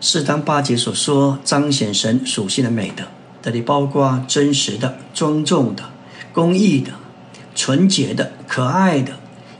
[0.00, 3.04] 四章八节所说彰显神属性的美德，
[3.40, 5.84] 这里包括真实的、庄重的、
[6.32, 6.90] 公义的、
[7.54, 9.12] 纯洁的、可爱的、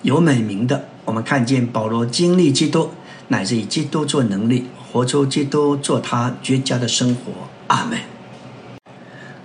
[0.03, 0.87] 有美名的。
[1.05, 2.91] 我们看见保罗经历基督，
[3.29, 7.31] 乃至以基督做能力，活出基督做他绝佳的生活。
[7.71, 8.01] 阿门。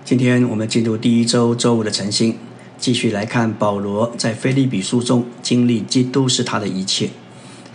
[0.04, 2.36] 今天我们进入第一周周五的晨星，
[2.80, 7.12] 继续来看保罗在菲利比书中经历基督是他的一切。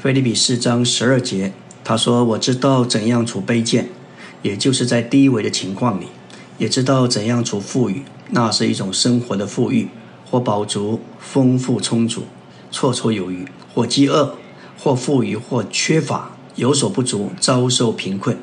[0.03, 1.53] 菲利比四章十二节。
[1.85, 3.89] 他说：“我知道怎样处卑贱，
[4.43, 6.07] 也就是在低微的情况里；
[6.59, 9.89] 也知道怎样处富裕，那是一种生活的富裕，
[10.29, 12.25] 或饱足、丰富、充足、
[12.73, 14.37] 绰绰有余；或饥饿，
[14.77, 18.37] 或富裕，或缺乏，有所不足，遭受贫困。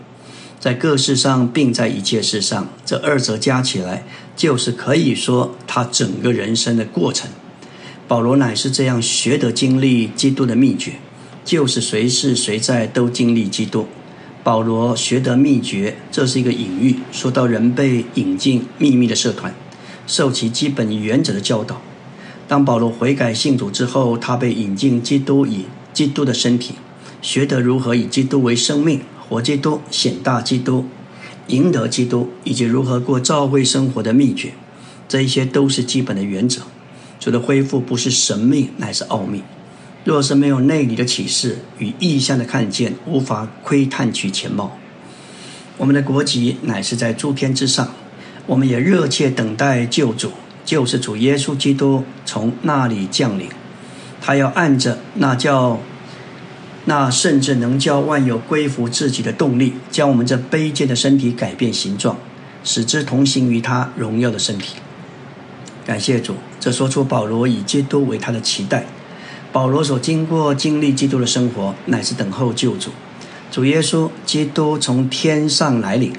[0.60, 4.04] 在各事上，并在一切事上，这二者加起来，
[4.36, 7.30] 就是可以说他整个人生的过程。
[8.08, 10.94] 保罗乃是这样学得经历基督的秘诀，
[11.46, 13.88] 就是随时随在都经历基督。
[14.44, 19.54] 保罗学得秘诀，这是一个隐喻，说到人被引进秘密的社团，
[20.08, 21.82] 受其基本原则的教导。
[22.48, 26.76] 当保罗悔改信主之后，他被引进基督以基督的身体，
[27.22, 29.02] 学得如何以基督为生命。
[29.30, 30.86] 活基督、显大基督、
[31.48, 34.54] 赢得基督，以及如何过教会生活的秘诀，
[35.08, 36.62] 这一些都是基本的原则。
[37.20, 39.44] 主的恢复不是神秘，乃是奥秘。
[40.06, 44.78] 若是没有内里的启示与意象的看见，无法窥探其全貌。
[45.78, 47.94] 我们的国籍乃是在诸天之上，
[48.46, 50.32] 我们也热切等待救主，
[50.64, 53.50] 就是主耶稣基督从那里降临。
[54.22, 55.80] 他要按着那叫。
[56.90, 62.18] 那甚至能叫万有归服自己的动力，将我们这卑贱的身体改变形状，
[62.64, 64.76] 使之同行于他荣耀的身体。
[65.86, 68.86] 感谢主，这说出保罗以基督为他的期待。
[69.52, 72.92] 保罗所经过经历基督的生活，乃是等候救主。
[73.52, 76.14] 主耶稣基督从天上来临，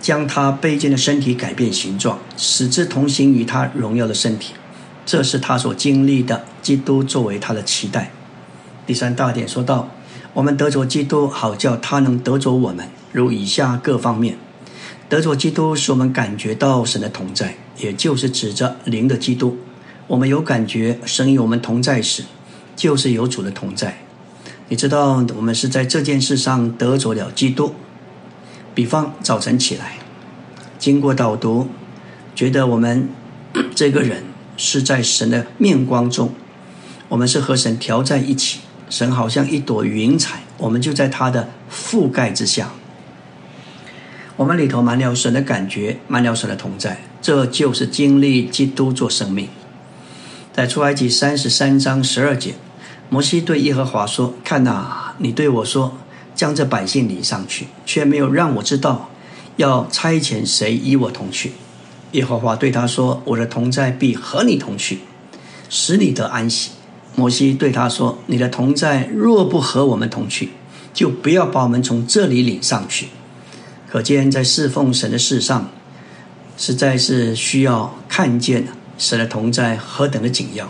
[0.00, 4.52] 将他卑贱的身体改变形状，使之同行于他荣耀的身体。
[5.06, 8.10] 这是他所经历的，基督作为他的期待。
[8.86, 9.88] 第三大点说到，
[10.34, 14.36] 我们得着基督，好叫他能得着我们，如以下各方面。
[15.08, 19.56] 得着基督，使我们感觉到神的同在，也就是指着灵的基督。
[20.06, 22.24] 我们有感觉神与我们同在时，
[22.76, 23.98] 就是有主的同在。
[24.68, 27.74] 你知道，我们是在这件事上得着了基督。
[28.74, 29.98] 比方早晨起来，
[30.78, 31.68] 经过导读，
[32.34, 33.08] 觉得我们
[33.74, 34.24] 这个人
[34.56, 36.32] 是在神的面光中，
[37.08, 38.60] 我们是和神调在一起。
[38.90, 42.70] 神好像一朵云彩，我们就在它的覆盖之下。
[44.36, 49.48] 我们里头满了神的感觉，满了神的同在，这就是经历基督做生命。
[50.52, 52.54] 在出埃及三十三章十二节，
[53.08, 55.98] 摩西对耶和华说：“看哪，你对我说，
[56.34, 59.10] 将这百姓领上去，却没有让我知道
[59.56, 61.52] 要差遣谁与我同去。”
[62.12, 65.00] 耶和华对他说：“我的同在必和你同去，
[65.68, 66.70] 使你得安息。”
[67.16, 70.50] 摩西对他说：“你的同在若不和我们同去，
[70.92, 73.08] 就不要把我们从这里领上去。”
[73.88, 75.70] 可见在侍奉神的事上，
[76.58, 78.66] 实在是需要看见
[78.98, 80.68] 神的同在何等的紧要。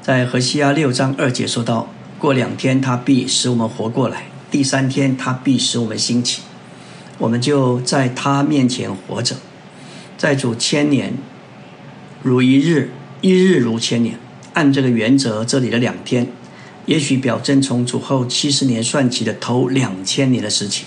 [0.00, 1.88] 在何西阿六章二节说到
[2.20, 6.42] ：“过两天他必使我们活过来，第三天他必使我们兴起，
[7.18, 9.34] 我们就在他面前活着。
[10.16, 11.14] 在主千年
[12.22, 14.16] 如一日，一日如千年。”
[14.54, 16.26] 按这个原则，这里的两天，
[16.86, 20.86] 也许表征从主后七十年算起的头两千年的事情。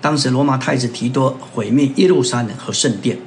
[0.00, 3.18] 当时罗马太子提多毁灭耶路撒冷和圣殿，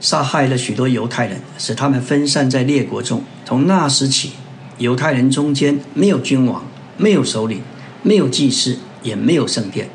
[0.00, 3.24] 杀害了许多犹太人，使他们分散在列国中。
[3.44, 4.32] 从那时起，
[4.78, 6.64] 犹太人中间没有君王，
[6.96, 7.62] 没有首领，
[8.02, 9.88] 没有祭司，也没有圣殿。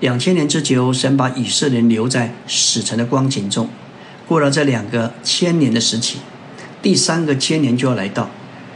[0.00, 3.68] 两千年之久，神把以色列人留在死沉的光景中。
[4.26, 6.18] 过了这两个千年的时期。
[6.82, 8.28] 第三个千年就要来到，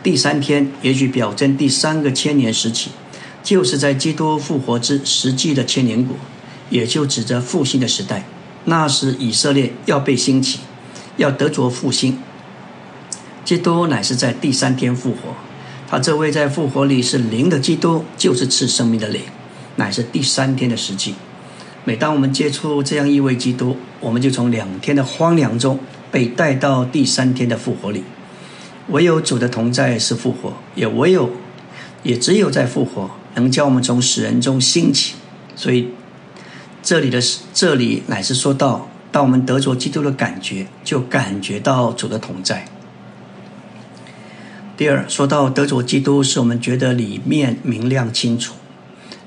[0.03, 2.91] 第三天也许表征第三个千年时期，
[3.43, 6.17] 就是在基督复活之实际的千年国，
[6.71, 8.25] 也就指着复兴的时代。
[8.67, 10.61] 那时以色列要被兴起，
[11.17, 12.19] 要得着复兴。
[13.45, 15.35] 基督乃是在第三天复活，
[15.89, 19.23] 他这位在复活里是灵的基督，就是赐生命的灵，
[19.77, 21.15] 乃是第三天的实际。
[21.85, 25.79] 每当我们接触这样一位基督，我们就从两天的荒凉中。
[26.17, 28.03] 被带到第三天的复活里，
[28.89, 31.31] 唯有主的同在是复活，也唯有，
[32.03, 35.17] 也只有在复活能将我们从死人中兴起。
[35.55, 35.91] 所以
[36.83, 37.21] 这里的
[37.53, 42.65] 这里乃是说到，当我们得着基督的感觉，就感觉到主的同在。
[44.79, 48.55] 第二，说到得着基督，使我们觉得里面明亮清楚。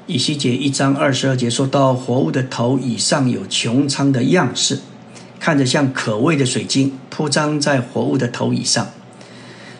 [0.08, 4.80] 以西结一章二十二节说到，活物的头以上有穹苍的样式。
[5.40, 8.90] 看着像可畏的水晶铺张在活物的头以上，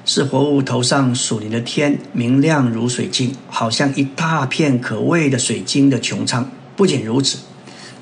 [0.06, 6.50] 是活物头上属灵的天，明亮如水晶，好像一大片可畏的水晶的穹苍。
[6.76, 7.40] 不仅如此，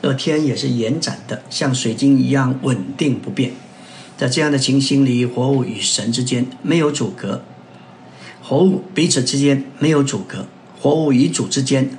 [0.01, 3.51] 这天也是延展的，像水晶一样稳定不变。
[4.16, 7.43] 在这样的情形里，活物与神之间没有阻隔，
[8.41, 10.45] 活物彼此之间没有阻隔，
[10.80, 11.97] 活物与主之间，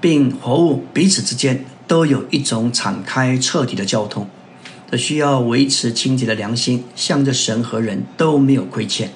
[0.00, 4.28] 并活物彼此之间都有一种敞开彻底的交通。
[4.96, 9.10] 需要维持清洁的良心，向着神和人都没有亏欠。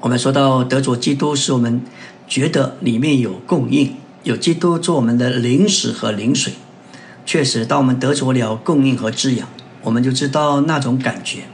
[0.00, 1.80] 我们说到得着基督，是我们
[2.28, 6.54] 觉得里面有供应，有基督做我们的灵食和灵水。
[7.24, 9.48] 确实，当我们得着了供应和滋养，
[9.82, 11.44] 我们就知道那种感觉，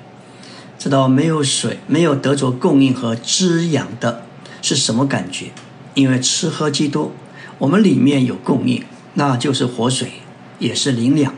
[0.78, 4.22] 知道没有水、没有得着供应和滋养的
[4.60, 5.46] 是什么感觉。
[5.94, 7.12] 因为吃喝基督，
[7.58, 8.82] 我们里面有供应，
[9.14, 10.12] 那就是活水，
[10.58, 11.34] 也是灵粮。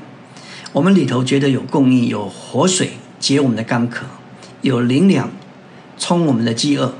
[0.74, 4.06] 我们里头觉得有供应，有活水解我们的干渴，
[4.60, 5.30] 有灵粮
[5.96, 6.94] 充我们的饥饿。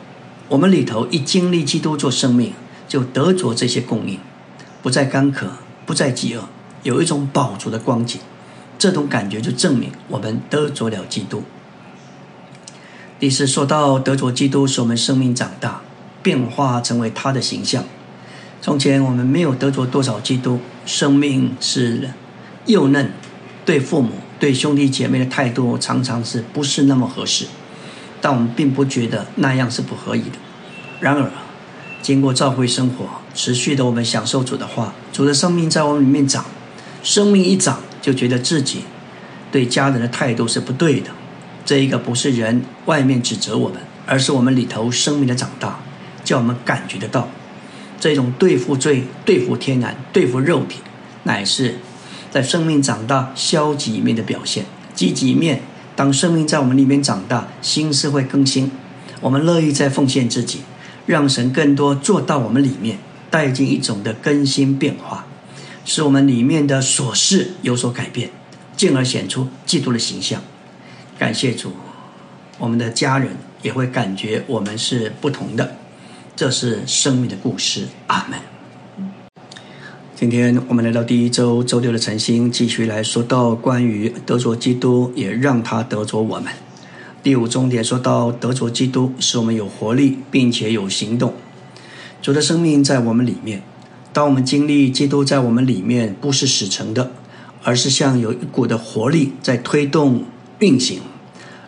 [0.48, 2.52] 我们里头一经历基督做生命，
[2.86, 4.20] 就得着这些供应，
[4.80, 5.48] 不再干渴，
[5.84, 6.48] 不再饥饿。
[6.84, 8.20] 有一种饱足的光景，
[8.78, 11.42] 这种感觉就证明我们得着了基督。
[13.18, 15.80] 第四，说到得着基督，使我们生命长大，
[16.22, 17.82] 变化成为他的形象。
[18.62, 22.10] 从前我们没有得着多少基督，生命是
[22.66, 23.10] 幼嫩，
[23.64, 27.46] 对父母、对兄弟姐妹的态度常常是不是那么合适，
[28.20, 30.36] 但我们并不觉得那样是不合宜的。
[31.00, 31.30] 然而，
[32.02, 36.44] 经过教会生活，持续的我们享受主的话，主的生命在我们里面长。
[37.02, 38.84] 生命一长，就觉得自己
[39.52, 41.10] 对家人的态度是不对的。
[41.66, 45.80] 这一个不是人外面指责我们，而是我们里头生命的长大，
[46.24, 47.28] 叫我们感觉得到
[48.00, 50.80] 这种对付罪、对付天然、对付肉体，
[51.24, 51.76] 乃是
[52.34, 54.64] 在生命长大消极一面的表现。
[54.92, 55.62] 积极一面，
[55.94, 58.72] 当生命在我们里面长大，心思会更新，
[59.20, 60.62] 我们乐意在奉献自己，
[61.06, 62.98] 让神更多做到我们里面，
[63.30, 65.26] 带进一种的更新变化。
[65.84, 68.30] 使我们里面的琐事有所改变，
[68.76, 70.42] 进而显出基督的形象。
[71.16, 71.74] 感谢主，
[72.58, 75.76] 我们的家人也会感觉我们是不同的。
[76.34, 77.86] 这是生命的故事。
[78.08, 78.53] 阿门。
[80.16, 86.52] 今天我们来到第一周周六的晨星，继续来说到关于得着基督，也让他得着我们。
[87.20, 91.34] 第五重点说到得着基督，使我们有活力，并且有行动。
[92.22, 93.62] 主的生命在我们里面。
[94.12, 97.10] 当我们经历基督在我们里面不是死成的，
[97.64, 100.22] 而是像有一股的活力在推动
[100.60, 101.00] 运行。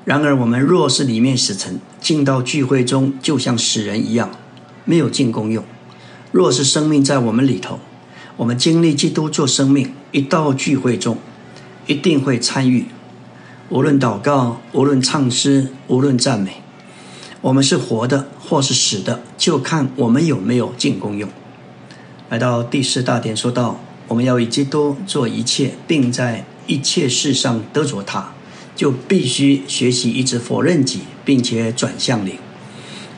[0.05, 4.31] 然而，我们若是里面死成，进到聚会中就像死人一样，
[4.85, 5.65] 没有进功用。
[6.31, 7.81] 若是生命在我们里头，
[8.37, 11.17] 我们经历基督做生命，一到聚会中，
[11.87, 12.85] 一定会参与。
[13.71, 16.61] 无论祷告，无论唱诗，无论赞美，
[17.41, 21.29] 我们是活的或是死的，就看我们有没有进功用。
[22.29, 28.35] 来到第四大点，说到我们要以基督做一切，并在一切事上得着他，
[28.77, 32.35] 就必须学习一直否认己，并且转向灵。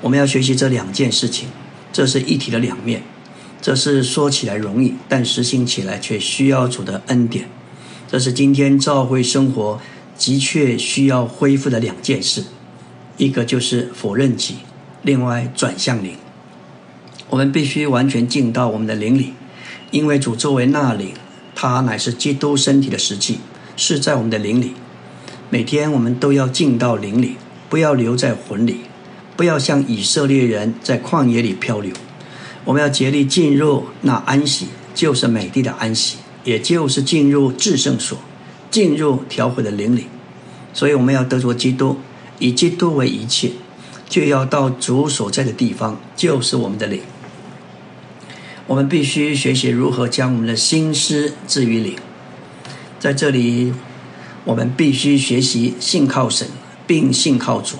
[0.00, 1.48] 我们要学习这两件事情，
[1.92, 3.02] 这是一体的两面。
[3.68, 7.50] 这是说起来容易，但实行起来却需要主的恩典。
[8.10, 9.78] 这是今天教会生活
[10.16, 12.44] 的确需要恢复的两件事，
[13.18, 14.54] 一个就是否认己，
[15.02, 16.14] 另外转向灵。
[17.28, 19.34] 我们必须完全进到我们的灵里，
[19.90, 21.12] 因为主作为那灵，
[21.54, 23.40] 他乃是基督身体的实际，
[23.76, 24.72] 是在我们的灵里。
[25.50, 27.36] 每天我们都要进到灵里，
[27.68, 28.78] 不要留在魂里，
[29.36, 31.92] 不要像以色列人在旷野里漂流。
[32.68, 38.18] 我们要竭力进入那安息，就是美丽的安息，也就是进入至圣所，
[38.70, 40.04] 进入调和的灵里。
[40.74, 41.96] 所以我们要得着基督，
[42.38, 43.52] 以基督为一切，
[44.06, 47.00] 就要到主所在的地方，就是我们的灵。
[48.66, 51.96] 我们必须学习如何将我们的心思置于灵。
[53.00, 53.72] 在这里，
[54.44, 56.46] 我们必须学习信靠神，
[56.86, 57.76] 并信靠主。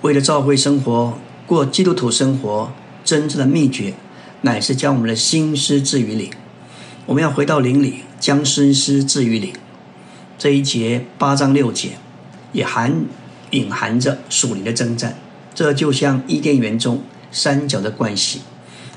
[0.00, 2.72] 为了教会生活、过基督徒生活，
[3.04, 3.94] 真正的秘诀
[4.42, 6.30] 乃是将我们的心思置于灵。
[7.06, 9.52] 我们要回到灵里，将心思置于灵。
[10.38, 11.90] 这一节八章六节
[12.52, 13.04] 也含
[13.50, 15.18] 隐含着属灵的征战。
[15.54, 18.40] 这就像伊甸园中三角的关系。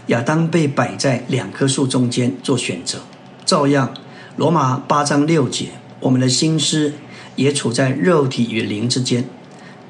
[0.07, 2.99] 亚当被摆在两棵树中间做选择，
[3.45, 3.93] 照样，
[4.35, 5.67] 罗马八章六节，
[6.01, 6.93] 我们的心思
[7.35, 9.25] 也处在肉体与灵之间。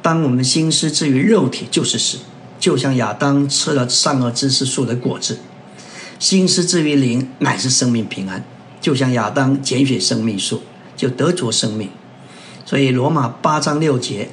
[0.02, 2.20] 当我们心思置于肉体，就是死，
[2.64, 5.36] 就像亚当吃了善恶知识树的果子；
[6.18, 8.42] 心思置于灵，乃是生命平安，
[8.80, 10.64] 就像亚当拣选生命树，
[10.96, 11.90] 就得着生命。
[12.66, 14.30] 所以罗马八章六节，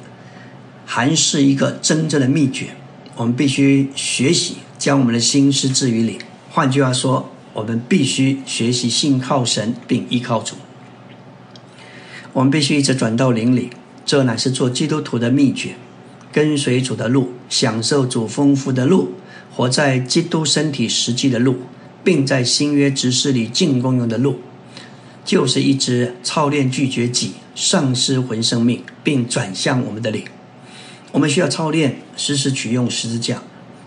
[0.87, 2.68] 还是一个真正的秘诀，
[3.16, 4.59] 我们必须学习。
[4.78, 6.16] 将我们的心思置于灵。
[6.51, 10.55] 换句话说，我们必须学习信靠神，并依靠主。
[12.33, 13.70] 我们必须一直转到灵里，
[14.07, 15.74] 这乃是做基督徒的秘诀。
[16.33, 19.12] 跟随主的路，享受主丰富的路，
[19.55, 21.57] 活在基督身体实际的路，
[22.03, 24.40] 并在新约执事里进功用的路。
[25.22, 30.24] 就是一直操练拒绝己，丧失魂生命，并转向我们的灵。
[31.12, 33.42] 我们需要操练时时取用十字架，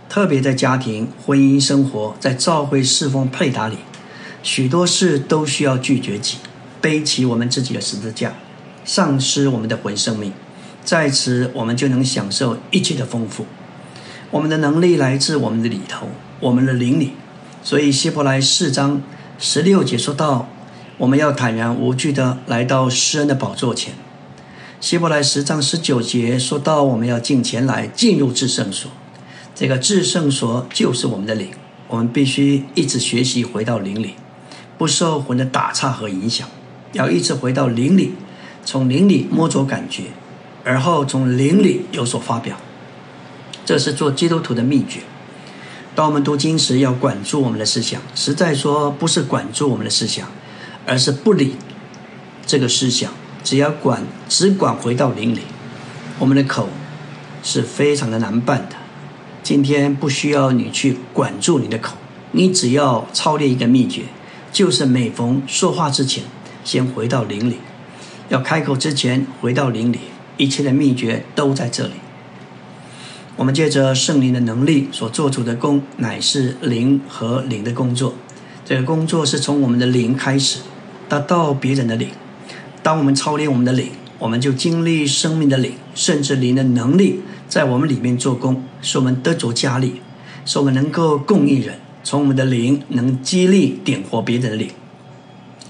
[0.07, 3.77] 特别在家庭、婚姻生活、在教会侍奉配搭里，
[4.43, 6.37] 许多事都需要拒绝己，
[6.79, 8.35] 背起我们自己的十字架，
[8.85, 10.33] 丧失我们的魂生命。
[10.83, 13.45] 在此，我们就能享受一切的丰富。
[14.31, 16.07] 我们的能力来自我们的里头，
[16.39, 17.13] 我们的灵里。
[17.63, 19.01] 所以希伯来四章
[19.39, 20.49] 十六节说到，
[20.97, 23.93] 我们要坦然无惧的来到施恩的宝座前。
[24.81, 28.91] 希伯来十章十九节说到，我们要进前来进入至圣所。
[29.55, 31.51] 这个至圣所就是我们的灵，
[31.87, 34.15] 我们必须一直学习回到灵里，
[34.77, 36.49] 不受魂的打岔和影响，
[36.91, 38.15] 要一直回到灵里，
[38.65, 40.05] 从灵里摸着感觉，
[40.63, 42.57] 而后从灵里有所发表。
[43.65, 45.01] 这是做基督徒的秘诀。
[45.95, 48.01] 当我们读经时，要管住我们的思想。
[48.15, 50.27] 实在说，不是管住我们的思想，
[50.85, 51.55] 而是不理
[52.45, 53.11] 这个思想。
[53.43, 55.41] 只要管，只管回到灵里。
[56.19, 56.69] 我们的口
[57.43, 58.75] 是非常的难办的。
[59.43, 61.95] 今天不需要你去管住你的口，
[62.31, 64.03] 你只要操练一个秘诀，
[64.51, 66.23] 就是每逢说话之前，
[66.63, 67.57] 先回到灵里。
[68.29, 69.99] 要开口之前，回到灵里。
[70.37, 71.93] 一切的秘诀都在这里。
[73.35, 78.13] 我们借着圣灵的能力所做出的功，乃是灵和灵的工作。
[78.63, 80.59] 这个工作是从我们的灵开始，
[81.09, 82.09] 达到别人的灵。
[82.81, 90.01] 当我们操练我们的灵，我们就经历生命的灵，甚至灵的能力在我们里面做工，使我们得着加力，
[90.45, 91.75] 使我们能够供应人。
[92.03, 94.69] 从我们的灵能激励点火别人的灵，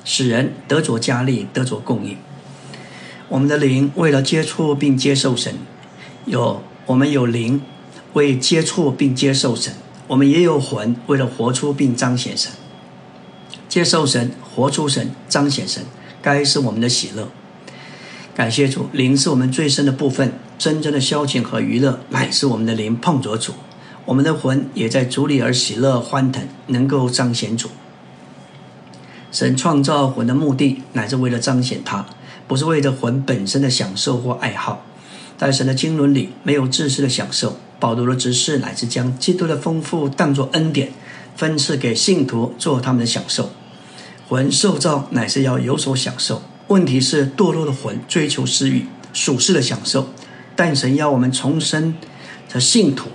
[0.04, 2.18] 使人得着加力，得着供应。
[3.34, 5.56] 我们的灵为了接触并接受神，
[6.26, 6.62] 有。
[6.86, 7.62] 我们有灵，
[8.12, 9.74] 为接触并接受神；
[10.08, 12.52] 我们也有魂，为了活出并彰显神。
[13.68, 15.84] 接受神，活出神，彰显神，
[16.22, 17.30] 该是我们的喜乐。
[18.36, 23.54] 感谢主，灵是我们最深的部分，真正的消遣和娱乐乃是我们的灵碰着主，
[24.06, 27.70] 我们的魂也在主里而喜乐欢腾，能够彰显主。
[29.32, 32.06] 神创造魂的目的，乃是为了彰显他，
[32.54, 34.86] 不是为了魂本身的享受或爱好。
[35.40, 37.58] 在神的经纶里，没有自私的享受。
[37.80, 40.92] 保罗的指示乃是将基督的丰富当作恩典，
[41.36, 43.50] 分赐给信徒做他们的享受。
[44.30, 46.44] 魂受造乃是要有所享受。
[46.68, 50.10] 问题是堕落的魂追求私欲、属世的享受。
[50.56, 51.96] 但神要我们重生
[52.54, 53.10] 的信徒，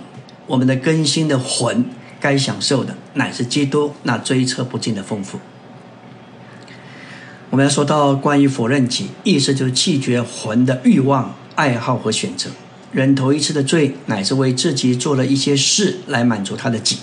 [0.47, 1.85] 我们的更新的魂
[2.19, 5.39] 该享受的乃是基督那追测不尽的丰富。
[7.49, 11.35] 我们要说到关于否认己，意思就是拒绝魂的欲望。
[11.55, 12.51] 爱好和选择，
[12.93, 16.99] 人头一次的罪，乃是为自己做了一些事来满足他的己。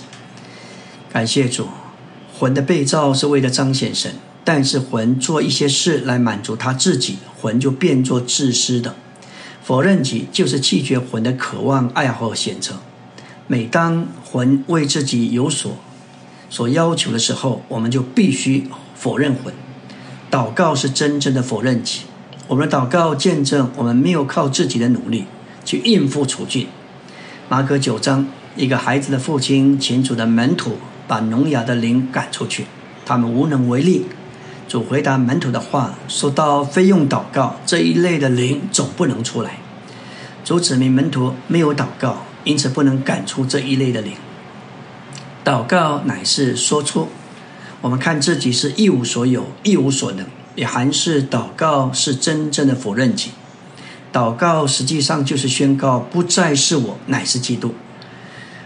[1.13, 1.67] 感谢主，
[2.33, 8.95] 魂的被造是为了彰显神，但是魂做一些事来满足他自己，魂就变作自私的。
[9.61, 12.79] 否认己就是拒绝魂的渴望、爱好和选择。
[13.45, 15.77] 每当魂为自己有所
[16.49, 19.53] 所要求的时候，我们就必须否认魂。
[20.29, 22.01] 祷告是真正的否认己。
[22.47, 25.25] 我们的祷告见证，我们没有靠自己的努力
[25.65, 26.67] 去应付处境。
[27.49, 32.65] 马可九章，一个孩子的父亲请主的门徒把聋哑的灵赶出去，
[33.05, 34.05] 他们无能为力。
[34.67, 39.59] 主回答门徒的话，说到非用祷告这一类的灵总不能出来。
[40.43, 44.13] 主指明门徒没有祷告，因此不能赶出这一类的灵。
[45.45, 47.07] 祷告乃是说出，
[47.81, 50.25] 我们看自己是一无所有，一无所能。
[50.55, 53.29] 也还是祷告是真正的否认己，
[54.11, 57.75] 祷告实际上就是宣告不再是我，乃是基督。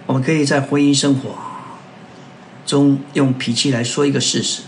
[0.05, 1.35] 我们可以在婚姻生活
[2.65, 4.61] 中用脾气来说一个事实，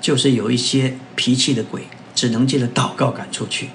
[0.00, 3.70] 就是有一些脾气的鬼，只能借着祷告赶出去。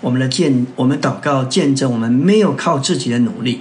[0.00, 3.60] 我们的见，我们祷告见证，我们没有靠自己的努力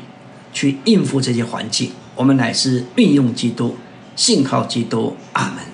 [0.53, 3.75] 去应付这些环境，我们乃是运用基督，
[4.15, 5.17] 信靠基督。
[5.33, 5.72] 阿门。